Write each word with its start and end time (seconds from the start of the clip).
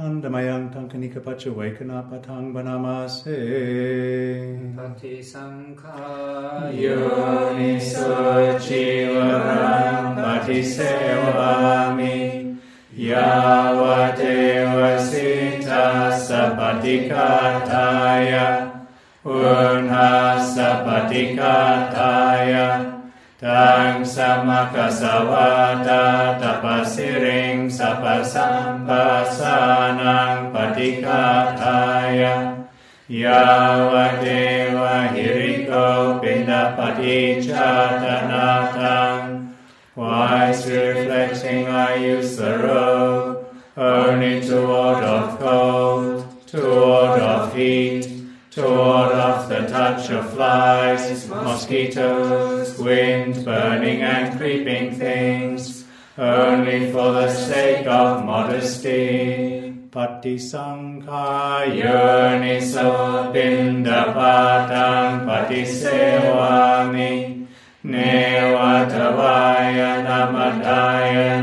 Pandamayang 0.00 0.72
Tankanika 0.72 1.20
Pachawekana 1.20 2.08
Patang 2.08 2.56
Banamase 2.56 3.36
Pati 4.74 5.20
Sankha 5.20 6.72
Yoniso 6.72 8.56
Chivaram 8.56 10.16
Pati 10.16 10.64
Sevami 10.64 12.56
Yavadeva 12.96 14.96
Sita 14.98 16.08
Sapatikataya 16.16 18.72
Unha 19.20 20.40
Sapatikataya 20.40 22.99
Tang 23.40 24.04
samakasawata 24.04 26.36
tapasiring 26.36 27.72
sapasampasanang 27.72 30.52
patikataya. 30.52 32.68
Yawadeva 33.08 35.16
hiriko 35.16 36.20
pindapati 36.20 37.40
chatanatang 37.40 39.56
Wise 39.96 40.68
reflecting 40.68 41.64
I 41.66 41.96
use 41.96 42.36
the 42.36 42.58
robe 42.58 43.48
Only 43.74 44.42
to 44.42 44.66
ward 44.66 45.02
off 45.02 45.40
cold, 45.40 46.26
to 46.48 46.60
ward 46.60 47.22
off 47.22 47.54
heat 47.56 48.20
to 48.50 48.62
ward 48.62 49.12
off 49.12 49.48
the 49.48 49.60
touch 49.68 50.10
of 50.10 50.34
flies, 50.34 51.28
mosquitoes, 51.28 52.59
wind, 52.80 53.44
burning 53.44 54.02
and 54.02 54.36
creeping 54.38 54.94
things, 54.96 55.84
only 56.18 56.90
for 56.92 57.12
the 57.12 57.30
sake 57.30 57.86
of 57.86 58.24
modesty. 58.24 59.60
Patti 59.90 60.38
Sankaya 60.38 62.38
Niso 62.38 63.34
Pindapatang 63.34 65.26
Patti 65.26 65.66
Sewami 65.66 67.42
Nevatavaya 67.84 70.06
Namadaya 70.06 71.42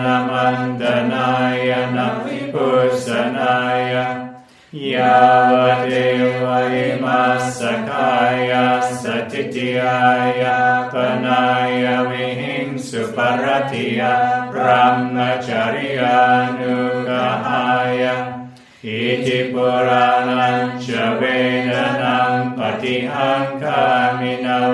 Sakaya 7.37 8.81
Satityaya 8.81 10.89
Panaya 10.89 12.09
Vihim 12.09 12.73
Suparatiya 12.77 14.49
Brahmacharya 14.49 16.57
Nukahaya 16.57 18.15
Iti 18.81 19.53
Puranam 19.53 20.81
Chavedanam 20.81 22.57
Patihankaminam 22.57 24.66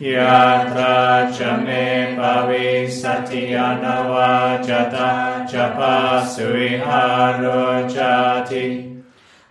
Yatra 0.00 1.26
chame 1.34 2.14
pavi 2.14 2.86
satyanava 2.86 4.64
jata 4.64 5.44
japa 5.50 6.22
suiharo 6.22 7.90
jati. 7.90 9.02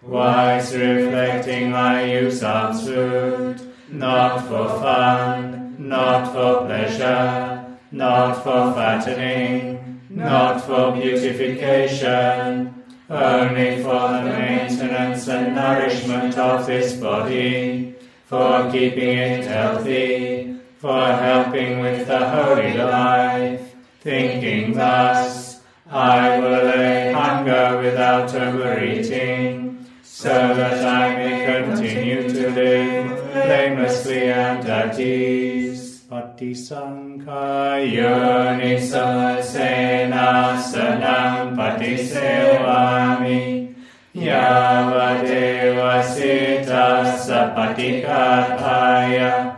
Wise 0.02 0.74
reflecting 0.74 1.74
I 1.74 2.14
use 2.14 2.44
absolute, 2.44 3.60
not 3.92 4.48
for 4.48 4.70
fun, 4.80 5.76
not 5.78 6.32
for 6.32 6.66
pleasure, 6.66 7.66
not 7.92 8.36
for 8.42 8.72
fattening, 8.72 10.00
not 10.10 10.62
for 10.62 10.94
beautification, 10.94 12.74
only 13.10 13.84
for 13.84 14.12
the 14.14 14.24
maintenance 14.24 15.28
and 15.28 15.54
nourishment 15.56 16.38
of 16.38 16.66
this 16.66 16.94
body 16.96 17.96
for 18.28 18.70
keeping 18.70 19.18
it 19.18 19.46
healthy, 19.46 20.37
for 20.80 21.06
helping 21.06 21.80
with 21.80 22.08
the 22.08 22.30
holy 22.30 22.74
life, 22.74 23.76
thinking 24.02 24.74
thus, 24.74 25.62
I 25.90 26.38
will 26.40 26.66
lay 26.66 27.14
hunger 27.14 27.80
without 27.82 28.36
overeating, 28.36 29.86
so 30.04 30.30
that 30.30 30.86
I 30.86 31.16
may 31.16 31.46
continue 31.46 32.30
to 32.30 32.50
live 32.52 33.32
blamelessly 33.34 34.30
and 34.30 34.68
at 34.68 35.00
ease. 35.00 36.02
Patti 36.10 36.54
Sankaya 36.54 38.58
Nisa 38.58 39.42
Senasanam 39.44 41.56
Patti 41.58 41.98
Sevami 41.98 43.76
Yavadeva 44.16 46.02
Sita 46.02 47.14
Sapatikataya 47.20 49.58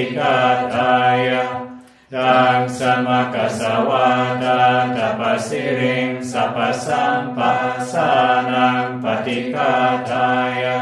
Sapatikataya 0.00 1.68
Tang 2.10 2.66
Samakasawata 2.66 4.58
Tapasiring 4.96 6.24
Sapasampasanang 6.24 9.04
Patikataya. 9.04 10.76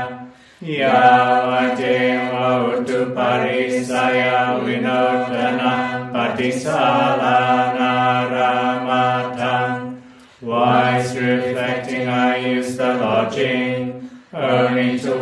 Yavadeva 0.62 2.46
Utuparisaya 2.78 4.62
Vinodana 4.62 6.06
Patisalana 6.10 7.94
Ramatang 8.30 9.98
Wise 10.42 11.14
reflecting 11.16 12.08
I 12.08 12.36
use 12.38 12.76
the 12.76 12.94
lodging 12.94 14.08
only 14.32 14.98
to 14.98 15.14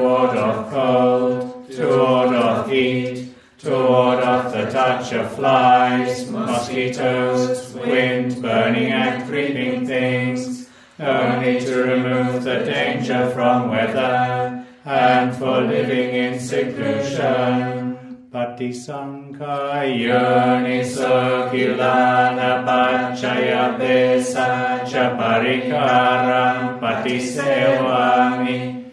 touch 5.10 5.34
flies, 5.34 6.30
mosquitoes, 6.30 7.74
wind, 7.74 8.42
burning 8.42 8.92
and 8.92 9.28
creeping 9.28 9.86
things, 9.86 10.68
only 10.98 11.60
to 11.60 11.82
remove 11.82 12.42
the 12.42 12.64
danger 12.64 13.30
from 13.30 13.70
weather, 13.70 14.64
and 14.84 15.36
for 15.36 15.60
living 15.60 16.14
in 16.14 16.40
seclusion. 16.40 17.94
Patti 18.32 18.70
Sankaya 18.70 20.60
Niso 20.60 21.48
Kilana 21.50 22.64
Pachaya 22.66 23.78
Desa 23.78 24.80
Chaparikaram 24.84 26.78
Patti 26.80 27.18
Sevami 27.18 28.84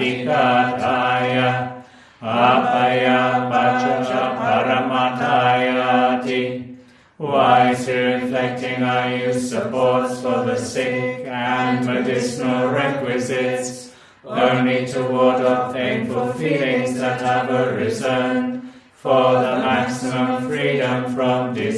Patikataya 0.00 1.84
Apaya 2.22 3.50
Pachacha 3.52 4.22
Paramatayati 4.40 6.44
Wise 7.18 7.86
reflecting 7.86 8.82
I 8.82 9.26
use 9.26 9.50
supports 9.50 10.22
for 10.22 10.44
the 10.44 10.56
sick 10.56 11.26
and 11.26 11.84
medicinal 11.84 12.70
requisites, 12.70 13.92
only 14.24 14.86
to 14.86 15.02
ward 15.02 15.44
off 15.44 15.74
painful 15.74 16.32
feelings 16.32 16.98
that 16.98 17.20
have 17.20 17.50
arisen, 17.50 18.72
for 18.94 19.34
the 19.34 19.58
maximum 19.60 20.48
freedom 20.48 21.14
from 21.14 21.52
disease. 21.52 21.69